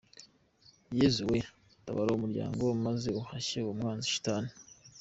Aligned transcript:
Yezu 0.99 1.21
we, 1.31 1.39
tabara 1.85 2.09
uwo 2.11 2.19
muryango 2.23 2.63
maze 2.85 3.09
uhashye 3.21 3.57
uwo 3.61 3.73
mwanzi 3.79 4.05
shitani. 4.13 4.51